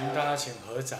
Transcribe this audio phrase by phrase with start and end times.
[0.00, 0.98] 请大家请合掌。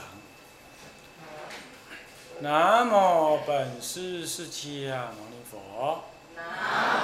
[2.40, 6.04] 南无本师释迦牟尼佛。
[6.36, 6.42] 南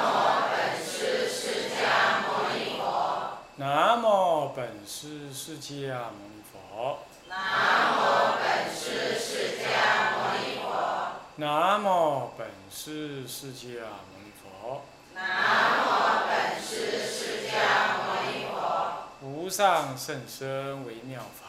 [0.03, 3.39] 无本师释迦牟尼佛。
[3.57, 6.99] 南无本师释迦牟尼佛。
[7.31, 9.65] 南无本师释迦
[10.13, 10.69] 牟尼佛。
[11.37, 13.73] 南无本师释迦
[14.13, 14.85] 牟尼佛。
[15.15, 15.23] 南
[15.81, 18.57] 无本师释迦牟尼佛。
[19.23, 21.46] 无上甚深微妙法，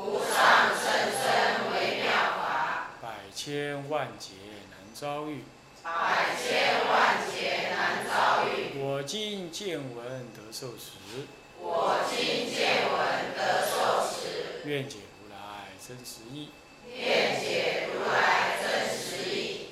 [0.00, 4.32] 无上甚深微妙法，百千万劫
[4.70, 5.44] 难遭遇。
[5.82, 8.80] 百千万劫难遭遇。
[8.80, 11.26] 我今见闻得受持，
[11.58, 12.98] 我今见闻
[13.36, 16.48] 得受持，愿解如来真实义。
[16.88, 19.68] 愿解如来真实义。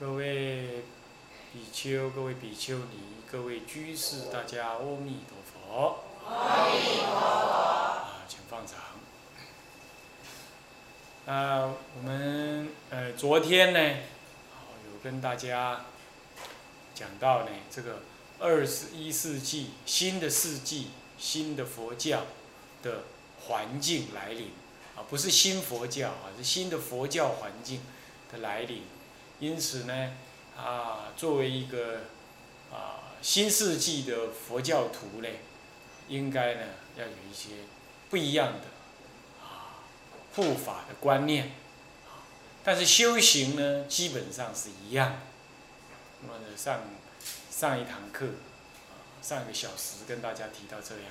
[0.00, 0.84] 各位
[1.52, 6.04] 比丘、各位比丘尼、各位居士，大家阿弥陀佛。
[6.26, 7.51] 阿弥陀佛。
[8.52, 8.78] 放长。
[11.24, 15.86] 啊，我们呃昨天呢，有跟大家
[16.94, 18.00] 讲到呢，这个
[18.38, 22.26] 二十一世纪新的世纪新的佛教
[22.82, 23.04] 的
[23.46, 24.50] 环境来临
[24.96, 27.80] 啊，不是新佛教啊，是新的佛教环境
[28.30, 28.82] 的来临。
[29.40, 30.12] 因此呢，
[30.58, 32.00] 啊，作为一个
[32.70, 35.28] 啊新世纪的佛教徒呢，
[36.08, 36.66] 应该呢
[36.98, 37.54] 要有一些
[38.12, 38.68] 不一样的
[39.42, 39.80] 啊
[40.36, 41.52] 护法的观念，
[42.62, 45.16] 但是修行呢基本上是一样的。
[46.20, 46.80] 那么上
[47.50, 51.06] 上一堂课啊上一个小时跟大家提到这样，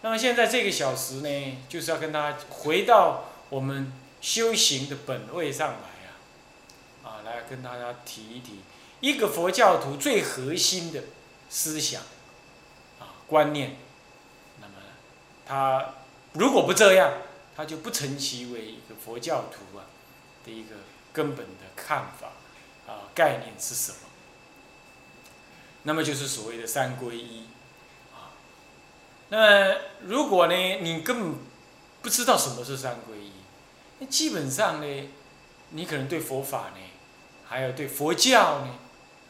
[0.00, 6.10] 那么现在这个小时呢，就是要跟大家回到我们修行的本位上来啊。
[7.04, 8.60] 啊，来跟大家提一提
[9.00, 11.02] 一个佛教徒最核心的
[11.50, 12.00] 思想
[12.98, 13.83] 啊观念。
[15.46, 15.94] 他
[16.32, 17.12] 如果不这样，
[17.56, 19.86] 他就不成其为一个佛教徒啊
[20.44, 20.76] 的一个
[21.12, 22.28] 根本的看法
[22.86, 23.98] 啊概念是什么？
[25.84, 27.44] 那么就是所谓的三皈依
[28.12, 28.32] 啊。
[29.28, 31.34] 那如果呢，你根本
[32.02, 33.32] 不知道什么是三皈依，
[33.98, 35.08] 那基本上呢，
[35.70, 36.80] 你可能对佛法呢。
[37.46, 38.78] 还有对佛教呢，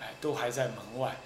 [0.00, 1.16] 哎，都还在门外。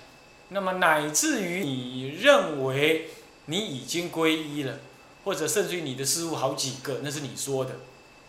[0.48, 3.10] 那么乃至于你认为
[3.48, 4.78] 你已经皈依了，
[5.24, 7.74] 或者甚至于你的师傅好几个，那是你说的，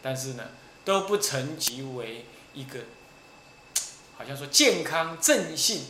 [0.02, 0.46] 但是呢，
[0.84, 2.80] 都不成其为一个，
[4.18, 5.84] 好像说健康正信，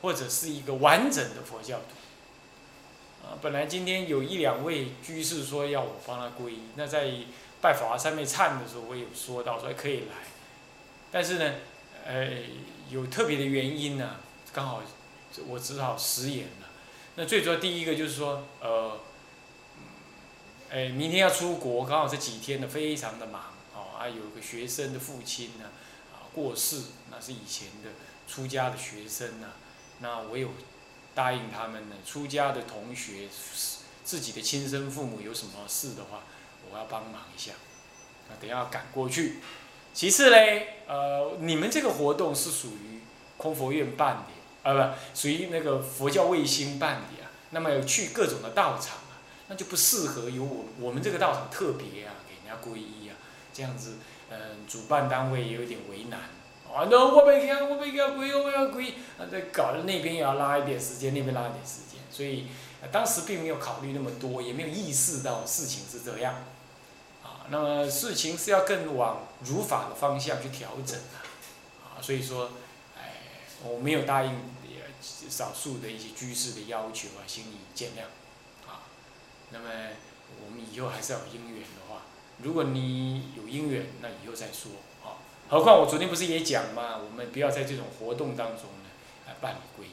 [0.00, 3.26] 或者是一个完整的佛教徒。
[3.26, 7.12] 啊，本来今天有一两位居士说要我帮他皈依，那在
[7.60, 10.26] 拜法华三昧忏的时候，我有说到说可以来，
[11.12, 11.54] 但是呢。
[12.06, 12.26] 呃，
[12.90, 14.16] 有特别的原因呢，
[14.50, 14.82] 刚好
[15.46, 16.67] 我只好食言了。
[17.20, 18.96] 那最主要第一个就是说，呃，
[20.70, 25.64] 哎，明天要出国，刚好这几天呢非常的忙哦，啊，有个学生的父亲呢
[26.12, 26.80] 啊过世，
[27.10, 27.90] 那是以前的
[28.28, 29.48] 出家的学生呢，
[29.98, 30.50] 那我有
[31.12, 33.26] 答应他们呢，出家的同学
[34.04, 36.22] 自己的亲生父母有什么事的话，
[36.70, 37.50] 我要帮忙一下，
[38.30, 39.38] 那等下赶过去。
[39.92, 43.00] 其次嘞，呃，你们这个活动是属于
[43.36, 44.26] 空佛院办的，
[44.72, 47.30] 啊，不，属于那个佛教卫星办理啊。
[47.50, 49.16] 那么有去各种的道场啊，
[49.48, 53.16] 那就不适合由我我们这个道场特别啊，给人家皈依啊，
[53.52, 53.94] 这样子，
[54.30, 56.20] 嗯，主办单位也有点为难。
[56.70, 62.48] 啊，那我没给，我没给皈，我要皈依，啊，这搞得那边也要拉一点时间，那边拉一点时间，所以
[62.92, 66.34] 当时并没有考虑那么多，也没有意识到事情是这样。
[67.22, 72.50] 啊那么事情是要更往如法的方向去调整啊，啊，所以说，
[72.94, 73.14] 哎，
[73.64, 74.34] 我没有答应
[75.00, 78.02] 少数的一些居士的要求啊，请你见谅，
[78.68, 78.82] 啊，
[79.50, 79.64] 那么
[80.44, 82.02] 我们以后还是要有因缘的话，
[82.42, 84.72] 如果你有因缘，那以后再说
[85.02, 85.18] 啊。
[85.48, 86.98] 何况我昨天不是也讲嘛？
[86.98, 88.90] 我们不要在这种活动当中呢，
[89.26, 89.90] 来办理皈依。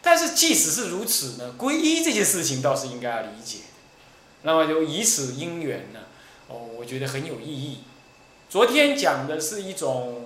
[0.00, 3.58] 但是即使是如此呢，皈依这件事情倒是应该要理解。
[4.42, 6.00] 那么就以此因缘呢。
[6.48, 7.80] 哦，我觉得很有意义。
[8.48, 10.25] 昨天讲的是一种，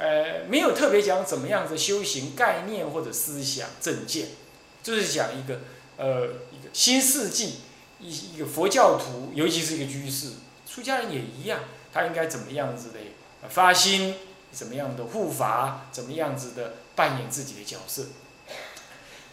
[0.00, 4.28] 呃，没有特别讲怎么样子修行概念或者思想正见，
[4.82, 5.60] 就是讲一个，
[5.98, 7.56] 呃，一个新世纪
[7.98, 10.28] 一一个佛教徒，尤其是一个居士，
[10.66, 11.60] 出家人也一样，
[11.92, 12.98] 他应该怎么样子的
[13.50, 14.14] 发心，
[14.50, 18.06] 怎么样的护法，怎么样子的扮演自己的角色。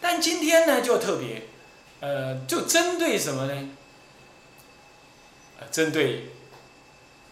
[0.02, 1.44] 但今天呢，就特别，
[2.00, 3.70] 呃，就针对什么呢？
[5.70, 6.32] 针对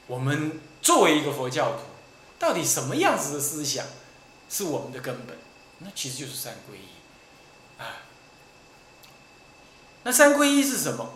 [0.07, 1.83] 我们作为一个佛教徒，
[2.39, 3.87] 到底什么样子的思想
[4.49, 5.37] 是我们的根本？
[5.79, 8.03] 那其实就是三皈依啊。
[10.05, 11.15] 那三皈依是什么？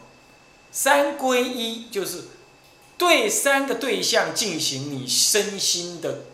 [0.73, 2.25] 三归一就是
[2.99, 6.25] 对三个对象进行你身心的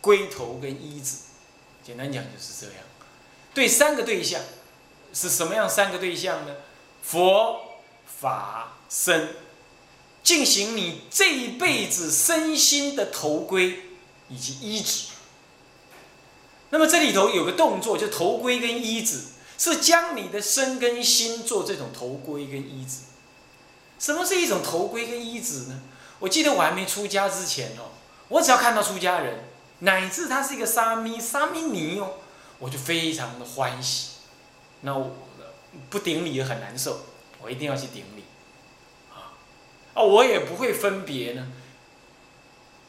[0.00, 1.16] 归头跟依止。
[1.84, 2.76] 简单讲就是这样。
[3.54, 4.40] 对三个对象
[5.12, 5.68] 是什么样？
[5.68, 6.54] 三个对象呢？
[7.02, 7.80] 佛、
[8.20, 9.28] 法、僧，
[10.22, 13.85] 进行你这一辈子身心的头归
[14.28, 15.08] 以及依止。
[16.70, 19.22] 那么这里头有个动作，就头盔跟依止，
[19.56, 23.02] 是将你的身跟心做这种头盔跟依止。
[23.98, 25.80] 什么是一种头盔跟依止呢？
[26.18, 27.92] 我记得我还没出家之前哦，
[28.28, 29.44] 我只要看到出家人，
[29.80, 32.14] 乃至他是一个沙弥、沙弥尼哦，
[32.58, 34.16] 我就非常的欢喜。
[34.80, 35.14] 那我
[35.88, 37.00] 不顶礼也很难受，
[37.40, 38.24] 我一定要去顶礼。
[39.12, 39.32] 啊，
[39.94, 41.46] 啊，我也不会分别呢。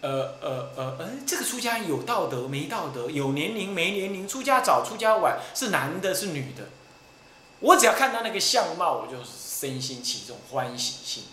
[0.07, 6.69] 呃呃呃呃，这个出家有道德没道德，有年龄没年龄，出家早出家晚，是男的是女的，
[7.59, 11.24] 我只要看到那个相貌，我就身心起这种欢喜心。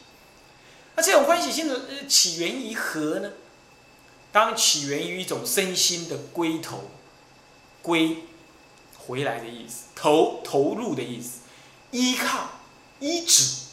[0.97, 3.31] 那这种欢喜心的起源于何呢？
[4.33, 6.91] 当起源于一种身心的归头，
[7.83, 8.25] 归
[9.07, 11.41] 回来的意思，投投入的意思，
[11.93, 12.51] 依靠
[12.99, 13.64] 依止。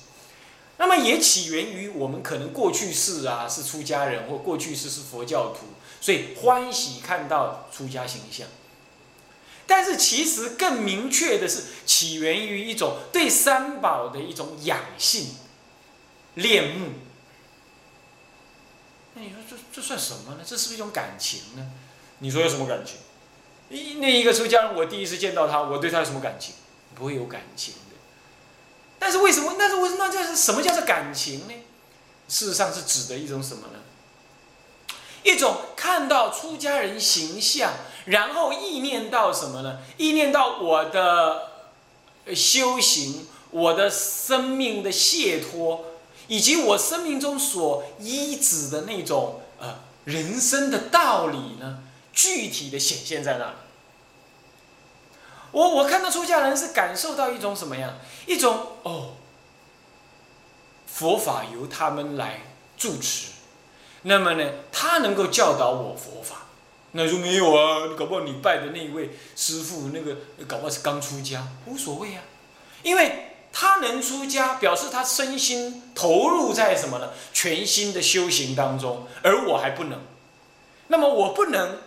[0.81, 5.67] 那么也起源于我们可能过去世啊是出家人，或过去世是佛教徒，
[6.01, 8.47] 所以欢喜看到出家形象。
[9.67, 15.35] 但是其实更明确的是，起源于一种对三宝的一种养性、
[16.33, 16.87] 恋慕。
[19.13, 20.39] 那你说这这算什么呢？
[20.43, 21.69] 这是不是一种感情呢？
[22.17, 22.95] 你说有什么感情？
[23.69, 26.55] 一那一个出家人，我第一次见到他，我对他有什么感情？
[26.95, 27.75] 不会有感情。
[29.01, 29.55] 但是为什么？
[29.57, 30.05] 那是为什么？
[30.05, 31.53] 那这是什么叫做感情呢？
[32.29, 33.79] 事实上是指的一种什么呢？
[35.23, 37.73] 一种看到出家人形象，
[38.05, 39.79] 然后意念到什么呢？
[39.97, 41.49] 意念到我的
[42.35, 45.83] 修行，我的生命的解脱，
[46.27, 51.79] 以及我生命中所依止的那种呃人生的道理呢，
[52.13, 53.55] 具体的显现在那里。
[55.51, 57.95] 我我看到出家人是感受到一种什么样？
[58.25, 59.11] 一种哦，
[60.87, 62.41] 佛法由他们来
[62.77, 63.31] 主持，
[64.03, 66.47] 那么呢，他能够教导我佛法。
[66.91, 70.17] 那说没有啊，搞不好你拜的那一位师傅，那个
[70.47, 72.21] 搞不好是刚出家，无所谓啊，
[72.83, 77.09] 因为他能出家，表示他身心投入在什么呢？
[77.33, 79.99] 全新的修行当中，而我还不能。
[80.87, 81.77] 那么我不能，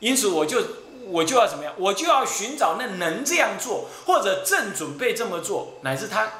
[0.00, 0.62] 因此我就。
[1.06, 1.74] 我就要怎么样？
[1.76, 6.32] 我就要寻找那能这样做，或者正准备这么做，乃至他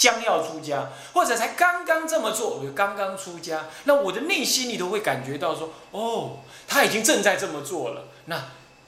[0.00, 3.66] 将要出家，或者才刚刚这么做，我就刚刚出家。
[3.84, 8.04] 那我的内心里头会感觉到说：哦，他已经正在这么做了。
[8.24, 8.46] 那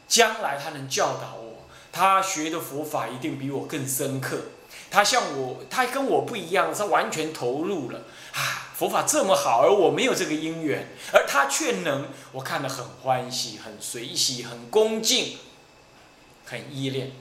[0.09, 4.38] 将来他能教导我，他学的佛法一定比我更深刻。
[4.91, 7.99] 他像我，他跟我不一样，他完全投入了
[8.32, 8.73] 啊！
[8.75, 15.37] 佛法这么好，而我没有这个因缘，而他却能，我看得很欢喜，很随喜，很恭敬，
[16.47, 17.12] 很依恋。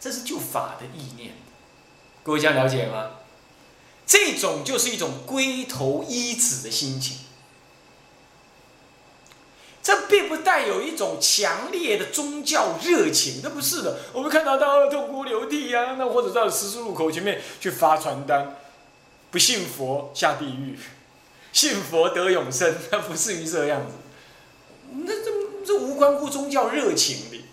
[0.00, 1.34] 这是就法的意念，
[2.24, 3.10] 各位这样了解吗？
[4.06, 7.18] 这种就是一种归头依止的心情。
[9.82, 13.98] 这并不带有一种强烈的宗教热情，那不是的。
[14.14, 18.56] 我们看到他痛哭流涕呀，那或者到十字路口前面去发传单，
[19.30, 20.78] 不信佛下地狱，
[21.52, 23.96] 信佛得永生，那不至于这样子。
[24.90, 25.30] 那这
[25.66, 27.44] 这无关乎宗教热情的，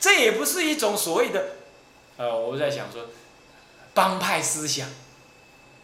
[0.00, 1.50] 这也不是一种所谓的，
[2.16, 3.06] 呃，我在想说，
[3.94, 4.88] 帮派思想，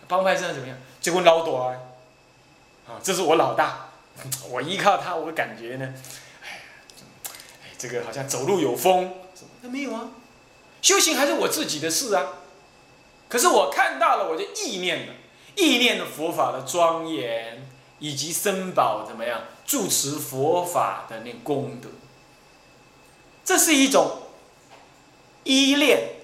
[0.07, 0.77] 帮派思想怎么样？
[1.01, 3.87] 结果老大，啊，这是我老大。
[4.51, 5.95] 我依靠他，我感觉呢，
[6.43, 6.63] 哎，
[7.63, 9.15] 哎，这个好像走路有风，
[9.63, 10.11] 那没有啊，
[10.83, 12.27] 修行还是我自己的事啊。
[13.29, 15.15] 可是我看到了，我就意念了，
[15.55, 17.65] 意念的佛法的庄严，
[18.01, 21.89] 以及僧宝怎么样住持佛法的那功德，
[23.45, 24.23] 这是一种
[25.45, 26.18] 依恋、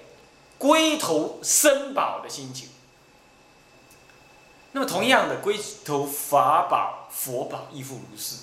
[0.65, 2.69] 归头僧宝的心情。
[4.71, 8.37] 那么同样的，归头法宝、佛宝亦复如是。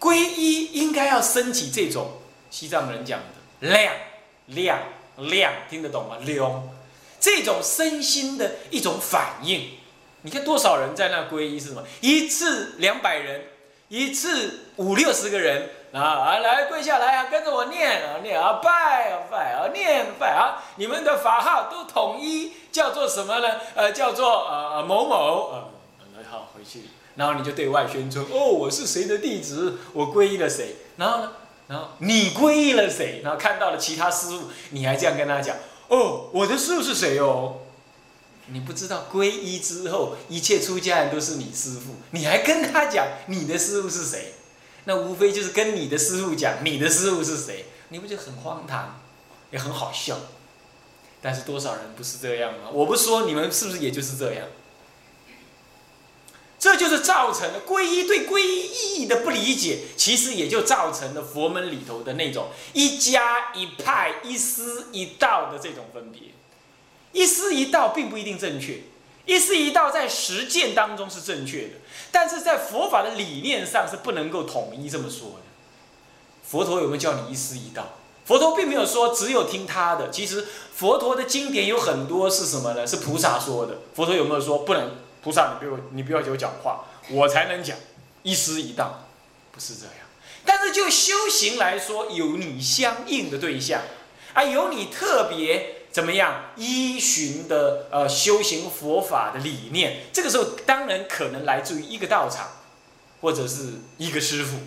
[0.00, 2.12] 皈依应该要升起这种
[2.50, 3.94] 西藏人讲的亮
[4.46, 4.78] 亮
[5.18, 6.16] 亮，听得懂吗？
[6.22, 6.70] 量，
[7.20, 9.72] 这种身心的一种反应。
[10.22, 11.84] 你看多少人在那皈依是什么？
[12.00, 13.44] 一次两百人，
[13.88, 15.68] 一次五六十个人。
[15.94, 23.60] 啊，来跪下来啊，跟着我念啊，念啊，拜啊，拜啊，念拜啊，你们的法号都统一叫做什么呢？
[23.76, 31.32] 呃，叫做呃某某呃，好回去，然后你就对外宣称，哦，我是谁的弟子，我皈依了谁，然后呢，
[31.68, 37.58] 然后你皈依了谁，然后看到了其他师傅，你还这样跟他讲，哦，我的师傅是谁哦？
[38.46, 44.34] 你不知道皈依之后，一切出家人都是你师父，你还跟他讲你的师父是谁？
[44.84, 49.00] 那无非就是跟你的师傅讲你的师傅是谁，你不就很荒唐，
[49.50, 50.18] 也很好笑？
[51.22, 52.68] 但是多少人不是这样吗？
[52.70, 54.46] 我不说，你们是不是也就是这样？
[56.58, 66.20] 这就是造成了皈依对皈依意义的不理解，其实也就造成了佛门里头的那种一家一派、一师一道的这种分别。
[67.12, 68.80] 一师一道并不一定正确，
[69.26, 71.74] 一师一道在实践当中是正确的，
[72.12, 75.42] 但是在佛法的理念上是不能够统一这么说的。
[76.46, 77.94] 佛陀有没有叫你一师一道？
[78.26, 82.86] 佛陀并没有说只有听他的，其实佛陀的经典有很多是什么呢？
[82.86, 83.78] 是菩萨说的。
[83.94, 84.90] 佛陀有没有说不能？
[85.22, 87.76] 菩萨，你不要你不要给我讲话，我才能讲
[88.22, 89.06] 一师一道，
[89.52, 89.94] 不是这样。
[90.44, 93.80] 但是就修行来说，有你相应的对象，
[94.34, 100.00] 啊，有你特别怎么样依循的呃修行佛法的理念。
[100.12, 102.48] 这个时候当然可能来自于一个道场，
[103.20, 104.58] 或者是一个师傅，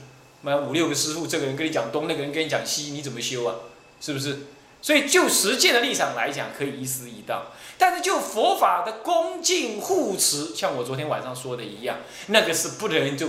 [0.43, 3.55] 那五六个师傅，这个人跟你讲东，那个人跟你讲西，你怎么修啊？
[3.99, 4.47] 是不是？
[4.81, 7.47] 所以就实践的立场来讲，可以一师一道。
[7.77, 13.27] 但是就佛法的恭敬护持，像我昨天晚上说的一样，那个是不能就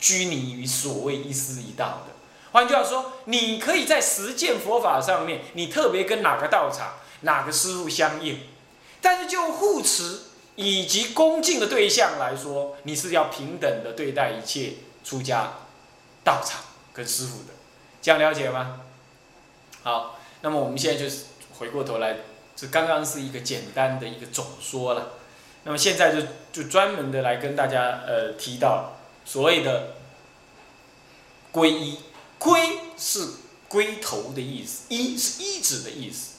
[0.00, 2.14] 拘泥于所谓一师一道的。
[2.52, 8.40] 换句话说，你可以在实践佛法上面，你特别跟哪个道场、哪个师傅相应，
[9.02, 10.20] 但是就护持
[10.54, 15.54] 以及恭敬的对象来说，你是要平等的对待一切出家
[16.22, 16.62] 道场
[16.92, 17.52] 跟师傅的，
[18.00, 18.80] 这样了解吗？
[19.82, 21.24] 好，那么我们现在就是
[21.58, 22.16] 回过头来。
[22.56, 25.14] 这刚刚是一个简单的一个总说了，
[25.64, 28.92] 那么现在就就专门的来跟大家呃提到
[29.24, 29.96] 所谓的
[31.52, 31.98] 皈依，
[32.38, 33.28] 皈是
[33.66, 36.33] 归头的意思，依是依止的意思，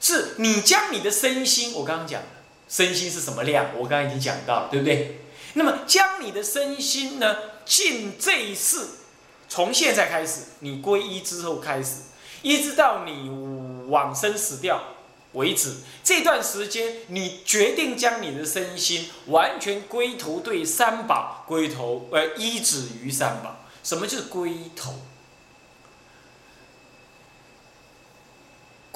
[0.00, 2.28] 是你将你的身心，我刚刚讲的
[2.68, 5.20] 身心是什么量，我刚刚已经讲到了，对不对？
[5.54, 8.86] 那么将你的身心呢，尽这一世，
[9.48, 12.02] 从现在开始，你皈依之后开始，
[12.42, 13.30] 一直到你
[13.88, 14.82] 往生死掉。
[15.32, 23.64] 为止，这段时间你决定将你的身心完全归头对三宝，归头呃依止于三宝。
[23.84, 24.94] 什么叫归头？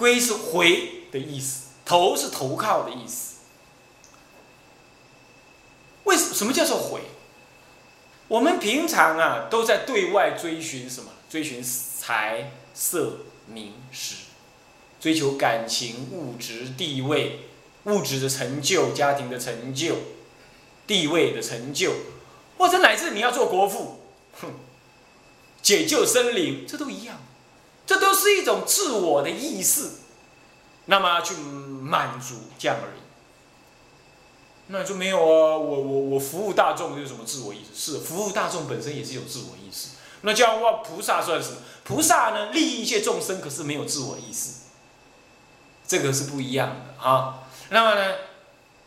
[0.02, 3.36] 归是回的意思，投是投靠的意思。
[6.02, 7.02] 为什什么叫做回？
[8.26, 11.12] 我们平常啊都在对外追寻什么？
[11.30, 14.16] 追寻财色名食。
[15.00, 17.46] 追求感情、物质、地位、
[17.84, 19.96] 物质的成就、家庭的成就、
[20.84, 21.92] 地位的成就，
[22.58, 24.00] 或者乃至你要做国父，
[24.40, 24.50] 哼，
[25.62, 27.20] 解救生灵，这都一样，
[27.92, 29.90] 这都是一种自我的意识，
[30.86, 33.02] 那么去满足这样而已。
[34.68, 37.92] 那就没有啊，我我我服务大众有什么自我意识？
[37.92, 39.90] 是服务大众本身也是有自我意识。
[40.22, 41.56] 那这样话菩萨算什么？
[41.84, 44.62] 菩萨呢，利益一切众生，可是没有自我意识。
[45.86, 48.14] 这个是不一样的啊，那么呢，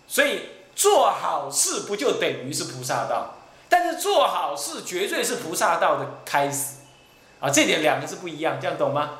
[0.07, 3.35] 所以做好事不就等于是菩萨道？
[3.69, 6.77] 但是做好事绝对是菩萨道的开始
[7.39, 9.19] 啊，这点两个是不一样，这样懂吗？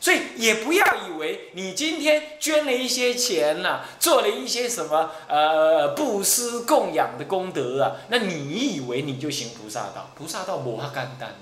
[0.00, 10.10] 所以也不要以为你今天捐了一些钱呐，做了一些什么呃布施供养的功德啊，那你以为你就行菩萨道？
[10.14, 11.34] 菩萨道无遐简单，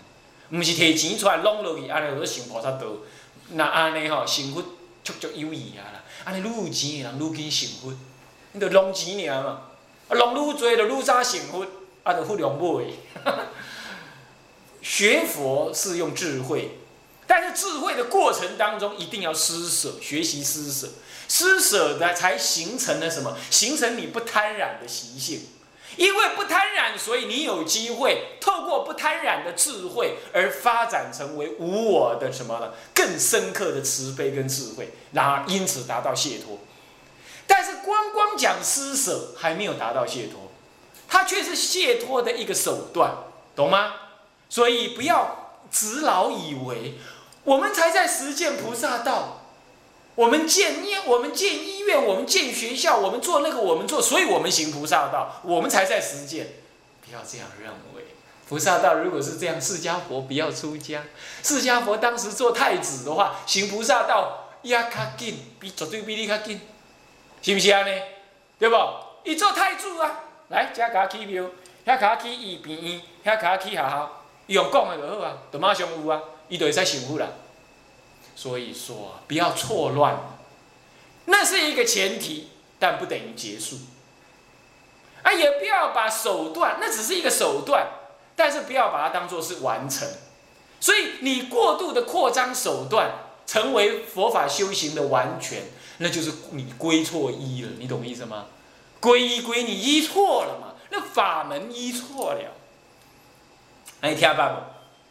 [0.50, 2.86] 不是提钱出来弄落去，安尼就行菩萨道，
[3.50, 4.62] 那安尼吼幸福。
[5.04, 6.02] 足足有意啊啦！
[6.24, 7.92] 安尼愈有钱的人愈紧幸福，
[8.52, 9.60] 你着弄钱尔嘛，
[10.08, 11.62] 啊弄愈多就愈早幸福，
[12.02, 12.84] 啊着富量买。
[14.84, 16.78] 学佛是用智慧，
[17.26, 20.88] 但是智慧的过程当中一定要施舍，学习施舍，
[21.26, 23.34] 施舍的才形成了什么？
[23.50, 25.48] 形成你不贪染的习性。
[25.96, 32.72] 因为不贪染，所以你有机会透过不贪染的智慧而发展成为无我的什么呢？
[32.92, 36.58] 更深刻的慈悲跟智慧，然而因此达到解脱。
[37.46, 40.50] 但是光光讲施舍还没有达到解脱，
[41.06, 43.12] 它却是解脱的一个手段，
[43.54, 43.94] 懂吗？
[44.54, 46.94] 所以不要执老以为
[47.42, 49.40] 我们才在实践菩萨道。
[50.14, 56.52] 我们建医，我们建医院，我们建学校，我们做那个，我们做，所以我们行菩萨道，我们才在实践。
[57.04, 58.14] 不要这样认为，
[58.48, 61.02] 菩萨道如果是这样，释迦佛不要出家。
[61.42, 66.60] 释迦佛当时做太子的话，行菩萨道也较紧，比绝对比你卡紧，
[67.42, 67.82] 是不是啊？
[67.82, 68.02] 呢？
[68.56, 68.76] 对不？
[69.24, 70.20] 伊做太子啊，
[70.50, 71.42] 来，遮甲起庙，
[71.84, 77.28] 遐甲起医院，遐甲起学校，伊用讲的就好啊，就马上有啊，伊就会使成佛啦。
[78.36, 80.18] 所以说，不要错乱，
[81.26, 82.48] 那是一个前提。
[82.76, 83.76] 但不等于结束。
[85.22, 87.86] 啊，也不要把手段，那只是一个手段，
[88.36, 90.06] 但是不要把它当做是完成。
[90.80, 93.12] 所以你过度的扩张手段，
[93.46, 95.62] 成为佛法修行的完全，
[95.98, 97.70] 那就是你归错依了。
[97.78, 98.46] 你懂我意思吗？
[99.00, 100.74] 归依归你依错了嘛？
[100.90, 102.52] 那法门依错了。
[104.04, 104.60] 哎，听爸爸，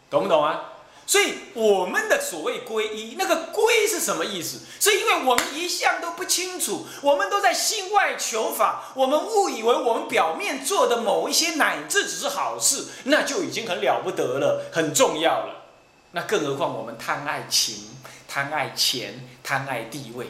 [0.08, 0.70] 懂不懂啊？
[1.04, 4.60] 所以我们的所谓皈依，那个皈是什么意思？
[4.78, 15.64] 是因为我们一向都不清楚，我们都在心外求法，我们误以为我们表面做的某一些乃至只是好事，那就已经很了不得了，很重要了。
[16.12, 17.96] 那更何况我们贪爱情、
[18.28, 20.28] 贪爱钱、贪爱地位，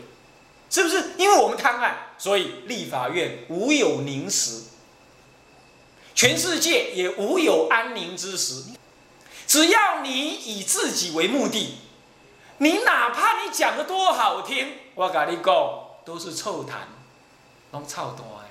[0.70, 1.10] 是不是？
[1.18, 4.62] 因为我们贪爱，所以立法院无有宁时，
[6.14, 8.62] 全世界也无有安宁之时。
[9.46, 11.74] 只要你以自己为目的，
[12.58, 15.54] 你哪怕你讲的多好听，我跟你讲
[16.04, 16.88] 都是臭谈，
[17.72, 18.48] 拢臭多哎，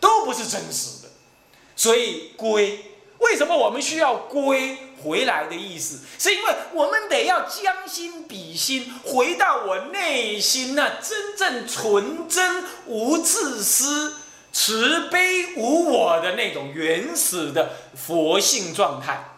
[0.00, 1.10] 都不是真实的。
[1.76, 2.86] 所以归，
[3.18, 6.00] 为什么我们需要归回来的意思？
[6.18, 14.14] 是因为我们得要将心比心，回到我内心那真正纯真、无自私、
[14.58, 19.32] 慈悲无我的那种原始的佛性状态。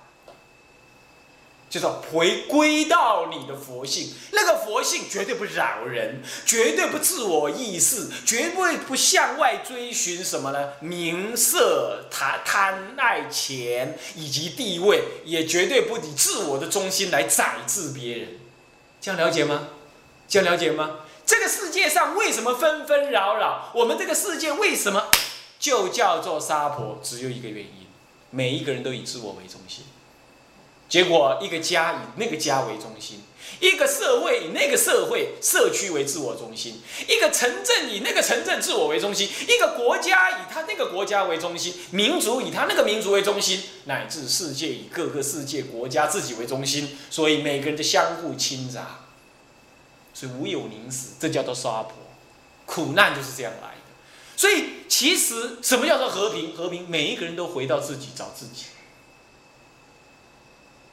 [1.68, 10.74] 就是回归到你的佛性，那个佛性绝对不扰人，绝对不自我意识，绝对不向外追寻什么呢？
[10.80, 18.28] 名色、贪贪爱钱以及地位，也绝对不以自我的中心来宰制别人。
[19.00, 19.68] 这样了解吗？
[20.28, 21.00] 这样了解吗？
[21.28, 23.70] 这个世界上为什么纷纷扰扰？
[23.74, 25.08] 我们这个世界为什么
[25.60, 26.98] 就叫做杀婆？
[27.02, 27.86] 只有一个原因：
[28.30, 29.84] 每一个人都以自我为中心。
[30.88, 33.20] 结果，一个家以那个家为中心，
[33.60, 49.07] 一个社会以那个社会社区为自我中心，一个城镇以那个城镇自我为中心，一个国家以他那个国家为中心，民族以他那个民族为中心，乃至世界以各个世界国家自己为中心，所以每个人都相互侵杂，
[50.18, 51.92] 所以无有宁死，这叫做娑婆，
[52.66, 53.74] 苦难就是这样来的。
[54.36, 56.56] 所以，其实什么叫做和平？
[56.56, 58.64] 和平，每一个人都回到自己，找自己。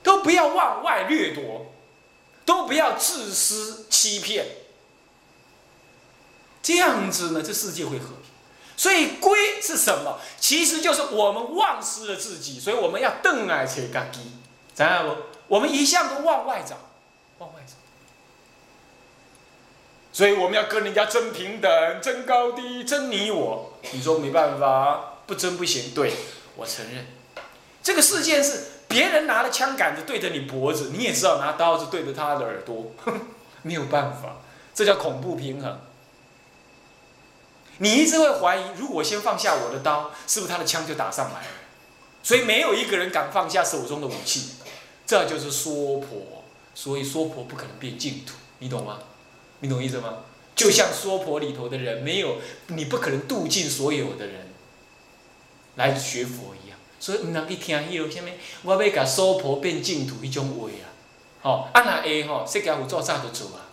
[0.03, 1.73] 都不要往外掠夺，
[2.45, 4.45] 都不要自私欺骗，
[6.61, 8.17] 这样子呢，这世界会和平。
[8.77, 10.19] 所以归是什么？
[10.39, 14.19] 其实就是我们忘失了自己，所以我们要瞪爱切嘎基，
[14.75, 15.15] 知道不？
[15.47, 16.77] 我们一向都往外找，
[17.39, 17.73] 往外找。
[20.15, 23.73] 所以我们要跟人家争平等、争高低、争你我。
[23.91, 25.93] 你说没办法，不争不行。
[25.93, 26.13] 对，
[26.56, 27.06] 我承认，
[27.84, 28.67] 这个世界是。
[28.88, 32.93] 别人拿了枪杆子对着你脖子，你也知道拿刀子对着他的耳朵，
[33.63, 34.38] 没有办法，
[34.73, 35.82] 这叫恐怖平衡。
[37.80, 41.47] 你一直会怀疑，如果先放下我的刀，是不是他的枪就打上来了？
[42.23, 44.51] 所以没有一个人敢放下手中的武器，
[45.06, 46.43] 这就是娑婆。
[46.73, 48.99] 所以娑婆不可能变净土，你懂吗？
[49.59, 50.19] 你懂意思吗？
[50.55, 52.37] 就像娑婆里头的人，没有
[52.67, 54.47] 你不可能度尽所有的人
[55.75, 56.77] 来学佛一样。
[56.97, 58.29] 所以唔能去听迄个什么，
[58.63, 60.87] 我要甲娑婆变净土迄种话啊！
[61.43, 63.67] 吼，啊那会吼，释迦佛做早就做啊！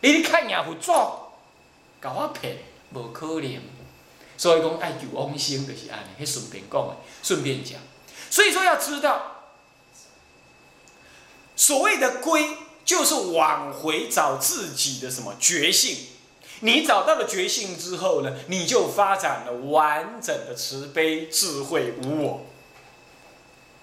[0.00, 1.32] 你去看耶佛做，
[2.00, 2.56] 甲我骗，
[2.94, 3.60] 无可能。
[4.38, 7.78] 所以讲爱求往生就是安尼，迄顺便讲的，顺便讲。
[8.30, 9.44] 所以说要知道，
[11.54, 15.96] 所谓的归，就是往回找自己的什么觉性。
[16.60, 22.46] 你找到了觉性之后呢，你就发展了完整的慈悲、智慧、无我。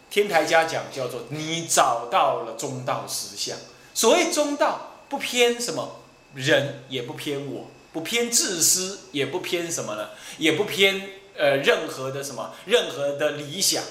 [0.10, 3.58] 天台家讲叫做你找到了中道实相。
[3.94, 6.00] 所谓中道，不偏什么
[6.34, 10.10] 人，也不偏我，不偏自私，也不偏什么呢？
[10.38, 13.84] 也不偏呃任何的什么任何的理想。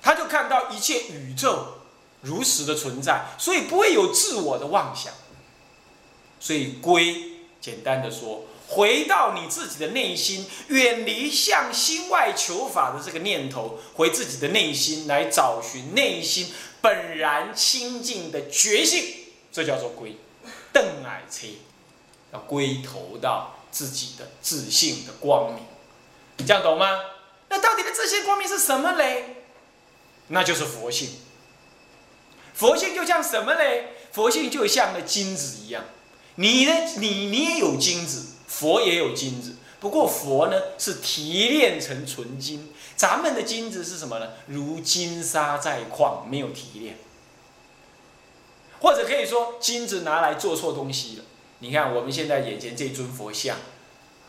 [0.00, 1.77] 他就看到一切宇宙
[2.22, 5.12] 如实的存在，所以不会有自我的妄想。
[6.40, 7.22] 所以归，
[7.60, 8.44] 简单的说。
[8.70, 16.52] 回到你自己的内心，远离向心外求法的这个念头，回自己的内心来找寻内心
[16.82, 19.02] 本然清净的觉性，
[19.50, 20.18] 这叫做归。
[20.70, 21.52] 邓乃切，
[22.30, 27.00] 要归投到自己的自信的光明，这样懂吗？
[27.48, 29.44] 那到底的自信光明是什么嘞？
[30.26, 31.08] 那就是佛性。
[32.58, 33.94] 佛性就像什么嘞？
[34.10, 35.84] 佛性就像那金子一样，
[36.34, 36.72] 你呢？
[36.96, 38.24] 你你也有金子。
[38.48, 44.30] 佛也有金子，不过佛呢是提炼成纯金，咱们的金子是什么呢？
[44.46, 46.96] 如金沙在矿，没有提炼。
[48.80, 51.24] 或者可以说，金子拿来做错东西了。
[51.58, 53.58] 你看我们现在眼前这尊佛像，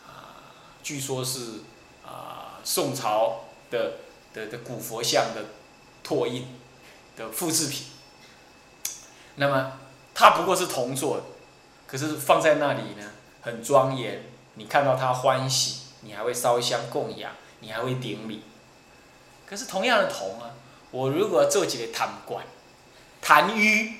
[0.06, 0.44] 啊
[0.82, 1.62] 据说是
[2.06, 3.94] 啊宋朝的
[4.34, 5.46] 的的古佛像的
[6.04, 6.46] 拓印
[7.16, 7.86] 的复制品。
[9.40, 9.72] 那么
[10.14, 11.22] 它不过是铜做的，
[11.86, 14.22] 可是放在那里呢，很庄严。
[14.54, 18.42] 你看到它欢喜，你还会烧香供养，你还会顶礼。
[19.46, 20.50] 可是同样的铜啊，
[20.90, 22.44] 我如果做几个痰管、
[23.24, 23.94] 痰盂，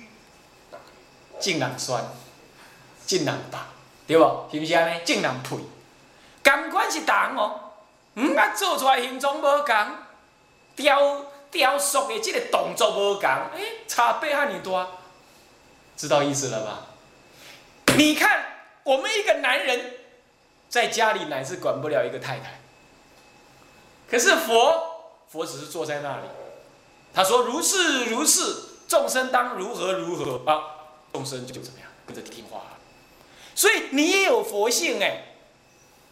[1.38, 2.04] 竟然酸，
[3.06, 3.68] 竟然大，
[4.06, 4.46] 对不？
[4.52, 5.00] 是不是安尼？
[5.06, 5.56] 竟然配，
[6.42, 7.60] 感官是同哦，
[8.14, 9.86] 嗯啊，做出来形状无同，
[10.76, 14.86] 雕雕塑的这个动作无同，哎，差别遐尼大，
[16.00, 16.86] 知道意思了吧？
[17.98, 18.46] 你看，
[18.84, 19.96] 我们一个男人
[20.70, 22.58] 在家里乃是管不了一个太太，
[24.08, 26.22] 可是佛，佛只是坐在那里，
[27.12, 28.40] 他说如是如是，
[28.88, 32.78] 众生当如何如何啊，众生就怎么样，跟着听话了。
[33.54, 35.34] 所以你也有佛性哎，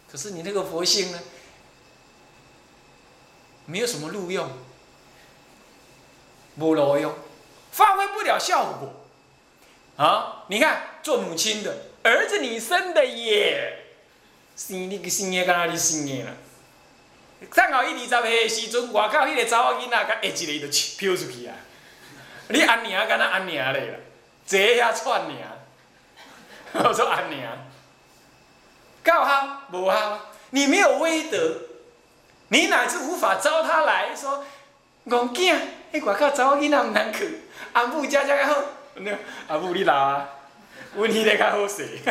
[0.06, 1.18] 可是你那个佛性呢，
[3.64, 4.50] 没有什么录用，
[6.58, 7.14] 无路用，
[7.70, 8.97] 发挥不了效果。
[9.98, 13.84] 啊，你看做母亲的儿子你生的耶，
[14.54, 16.30] 生你个生的，干哪你生的啦？
[17.52, 20.30] 上好一二十岁的时阵，外口迄个查某囡仔，甲一
[20.60, 21.54] 个就飘出去啊！
[22.48, 23.94] 你安娘敢若安娘咧啦，
[24.46, 25.38] 坐遐串娘，
[26.74, 27.58] 我说安娘，
[29.04, 30.30] 够好无好？
[30.50, 31.56] 你没有威德，
[32.48, 34.44] 你乃至无法招他来说，
[35.08, 35.56] 戆囝，
[35.92, 37.40] 迄外口查某囡仔毋通去，
[37.72, 38.62] 阿母食食较好。
[39.48, 40.28] 阿母你老啊，
[40.94, 41.86] 阮迄个较好势。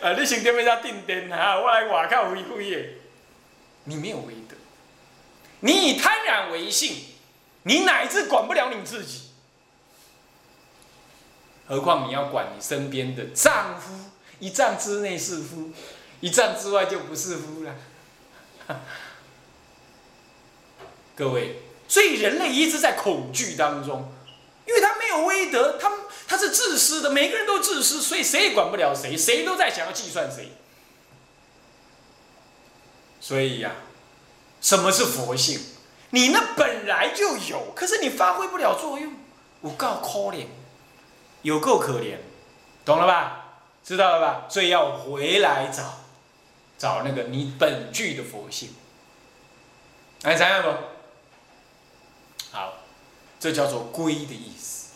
[0.00, 2.88] 啊，你身踮要只定电哈，我来外口飞飞的。
[3.84, 4.54] 你没有威德，
[5.60, 7.04] 你以贪婪为性，
[7.64, 9.30] 你乃至管不了你自己，
[11.66, 14.10] 何况你要管你身边的丈夫？
[14.38, 15.70] 一丈之内是夫，
[16.20, 17.74] 一丈之外就不是夫了。
[21.16, 24.12] 各位，所以人类一直在恐惧当中，
[24.66, 25.90] 因为他没有威德，他
[26.28, 30.52] 他是自私的，每个人都自私，所以谁也管不了谁，谁都在想要计算谁。
[33.20, 33.72] 所以呀，
[34.60, 35.60] 什么是佛性？
[36.10, 39.14] 你那本来就有，可是你发挥不了作用，
[39.60, 40.46] 我告可怜，
[41.42, 42.16] 有够可怜，
[42.84, 43.36] 懂了吧？
[43.84, 44.46] 知道了吧？
[44.48, 46.00] 所以要回来找，
[46.78, 48.74] 找那个你本具的佛性。
[50.22, 50.68] 哎，想想不？
[52.50, 52.74] 好，
[53.40, 54.90] 这叫做归的意思。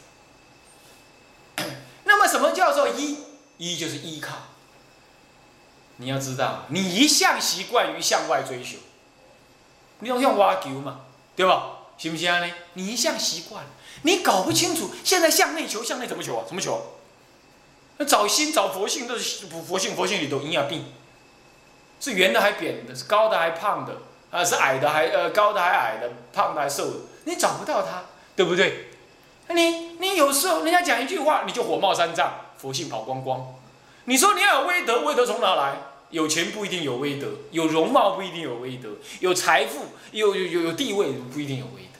[2.04, 3.18] 那么什么叫做依？
[3.58, 4.34] 依就是依靠。
[5.96, 8.76] 你要知道，你一向习惯于向外追求，
[10.00, 11.00] 你用向挖球嘛，
[11.34, 11.70] 对吧？
[11.96, 12.44] 行不行啊？
[12.72, 13.64] 你一向习惯，
[14.02, 16.44] 你搞不清楚现在向内求，向内怎么求啊？
[16.46, 16.98] 怎么求？
[17.96, 20.92] 那找心找佛性都是佛性，佛性里头营养病，
[22.00, 23.96] 是圆的还扁的，是高的还胖的，
[24.32, 28.02] 啊，是矮的还呃高的还矮的，胖的还瘦的，你找不到它，
[28.36, 28.88] 对不对？
[29.48, 33.54] 你你有时候人家讲一句话，你就火冒三丈，佛性跑光光。
[34.04, 35.76] 你说你要有威德，威德从哪来？
[36.10, 38.88] 有钱不一定有威德，有容貌不一定有威德，
[39.20, 41.98] 有财富有有有地位不一定有威德。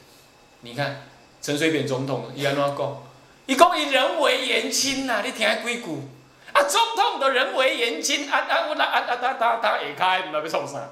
[0.61, 1.03] 你看
[1.43, 3.03] 陈水扁总统伊安怎讲？
[3.47, 6.09] 伊讲伊人为言轻呐，你听几句？
[6.53, 10.91] 啊，总统的人为言轻，啊啊我那啊啊他他他下开，唔知要创啥？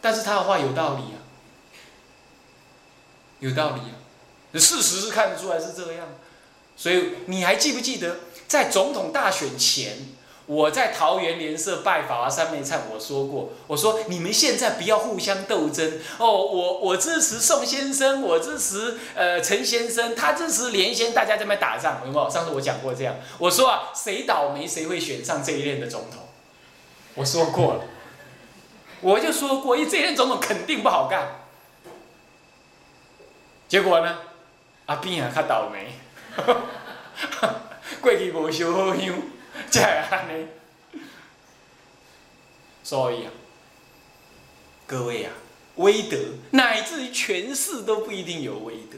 [0.00, 1.18] 但是他的话有道理啊，
[3.48, 3.94] 有道理啊，
[4.54, 6.08] 事实是看得出来是这样。
[6.76, 8.16] 所以你还记不记得，
[8.48, 9.96] 在总统大选前，
[10.46, 16.00] 我在桃园联社拜法华三昧忏，我说过，我说你们现在不要互相斗争。
[16.18, 22.28] 哦，我我支持宋先生，我支持呃陈先生，他支持连先，大家在那打仗，有没有？
[22.28, 26.22] 上次我讲过这样，我说啊，谁倒霉谁会选上这一任的总统，
[27.14, 27.84] 我说过了，
[29.00, 31.45] 我就说过，因为这一任总统肯定不好干，
[33.68, 34.18] 结果呢，
[34.86, 35.92] 阿扁啊，他倒霉。
[38.00, 39.14] 过去无烧好香，
[39.70, 40.46] 才会安尼。
[42.82, 43.32] 所以啊，
[44.86, 45.32] 各位啊，
[45.76, 46.16] 威德
[46.50, 48.96] 乃至于权势都不一定有威德。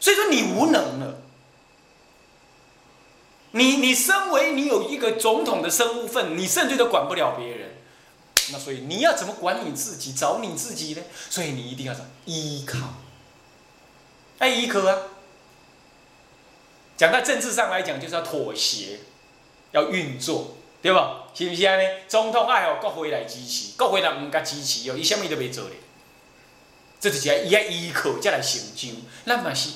[0.00, 1.20] 所以说你无能了。
[3.52, 7.77] 你你身为你有一个总统的身份，你甚至都管不了别人。
[8.52, 11.02] 那所以你要怎么管你自己，找你自己呢？
[11.28, 12.78] 所以你一定要找依靠，
[14.38, 14.96] 哎，依靠啊。
[16.96, 19.00] 讲到政治上来讲，就是要妥协，
[19.72, 21.26] 要运作，对吧？
[21.34, 21.84] 是不是安尼？
[22.08, 25.76] 总统爱好国会来支持，国会人唔甲支持，哦，伊什么都袂做咧。
[27.00, 28.88] 这就是伊要依靠，才来成就。
[29.24, 29.70] 咱嘛是，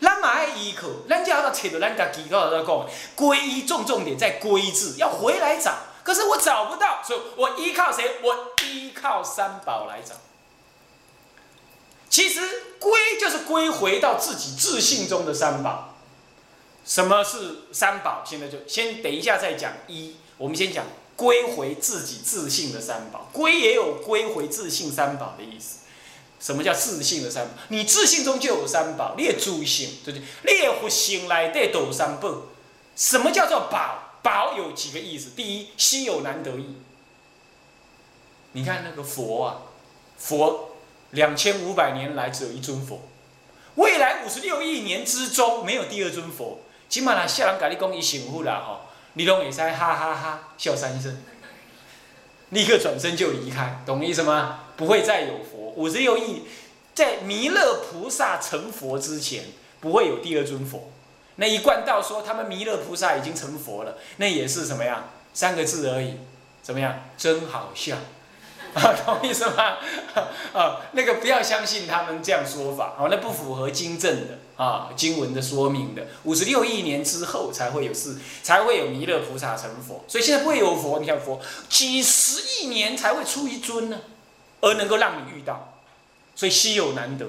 [0.00, 5.74] 咱嘛爱依靠，咱就要到找到咱家己刚才讲，归依重重点在归字，要回来找。
[6.06, 8.20] 可是我找不到，所以我依靠谁？
[8.22, 10.14] 我依靠三宝来找。
[12.08, 12.40] 其实
[12.78, 15.96] 归就是归回到自己自信中的三宝。
[16.84, 18.22] 什么是三宝？
[18.24, 23.28] 现在就先等一下再讲一，我们先讲归回自己自信的三宝。
[23.32, 25.78] 归也有归回自信三宝的意思。
[26.38, 27.54] 什么叫自信的三宝？
[27.70, 30.54] 你自信中就有三宝，列诸性，对不对？
[30.54, 32.42] 列佛性来得斗三宝。
[32.94, 34.05] 什么叫做宝？
[34.26, 35.30] 宝有几个意思？
[35.36, 36.74] 第一，稀有难得意。
[38.54, 39.62] 你看那个佛啊，
[40.18, 40.70] 佛
[41.12, 43.02] 两千五百年来只有一尊佛，
[43.76, 46.58] 未来五十六亿年之中没有第二尊佛。
[46.88, 48.80] 起码啦，下人甲你讲伊幸福啦吼，
[49.12, 51.22] 你拢会使哈哈哈笑三声，
[52.50, 54.64] 立刻转身就离开，懂意思吗？
[54.76, 55.72] 不会再有佛。
[55.76, 56.42] 五十六亿，
[56.96, 59.44] 在弥勒菩萨成佛之前，
[59.78, 60.90] 不会有第二尊佛。
[61.36, 65.04] 那一贯道说他们弥勒菩萨已经成佛了，那也是什么呀？
[65.34, 66.16] 三个字而已，
[66.62, 67.04] 怎么样？
[67.16, 67.96] 真好笑。
[68.76, 69.78] 啊，懂意思吗？
[70.52, 76.06] 啊，那个不要相信他们这样说法，哦，那不符合经证的啊，经文的说明的。
[76.24, 80.98] 五十六亿年之后才会有事，才会有弥勒菩萨成佛，所以现在不会有佛。
[80.98, 83.98] 你看佛几十亿年才会出一尊呢，
[84.60, 85.72] 而能够让你遇到，
[86.34, 87.26] 所以稀有难得。